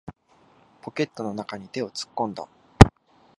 [0.81, 2.47] ポケットの中に手を突っ込んだ。